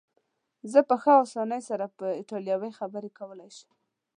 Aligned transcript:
زه 0.71 0.79
په 0.89 0.95
ښه 1.01 1.13
اسانۍ 1.23 1.61
سره 1.69 1.85
په 1.97 2.05
ایټالوي 2.19 2.71
خبرې 2.79 3.09
کولای 3.19 3.49
شم. 3.57 3.71